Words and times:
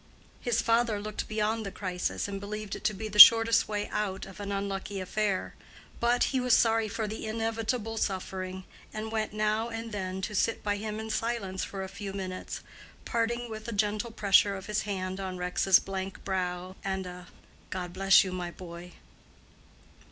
His 0.39 0.63
father 0.63 0.99
looked 0.99 1.27
beyond 1.27 1.63
the 1.63 1.69
crisis, 1.71 2.27
and 2.27 2.39
believed 2.39 2.75
it 2.75 2.83
to 2.85 2.93
be 2.95 3.07
the 3.07 3.19
shortest 3.19 3.67
way 3.67 3.87
out 3.89 4.25
of 4.25 4.39
an 4.39 4.51
unlucky 4.51 4.99
affair; 4.99 5.53
but 5.99 6.23
he 6.33 6.39
was 6.39 6.57
sorry 6.57 6.87
for 6.87 7.07
the 7.07 7.27
inevitable 7.27 7.97
suffering, 7.97 8.63
and 8.91 9.11
went 9.11 9.31
now 9.31 9.69
and 9.69 9.91
then 9.91 10.19
to 10.21 10.33
sit 10.33 10.63
by 10.63 10.77
him 10.77 10.99
in 10.99 11.11
silence 11.11 11.63
for 11.63 11.83
a 11.83 11.87
few 11.87 12.13
minutes, 12.13 12.61
parting 13.05 13.47
with 13.47 13.67
a 13.67 13.71
gentle 13.71 14.09
pressure 14.09 14.55
of 14.55 14.65
his 14.65 14.81
hand 14.89 15.19
on 15.19 15.37
Rex's 15.37 15.77
blank 15.77 16.25
brow, 16.25 16.75
and 16.83 17.05
a 17.05 17.27
"God 17.69 17.93
bless 17.93 18.23
you, 18.23 18.31
my 18.31 18.49
boy." 18.49 18.93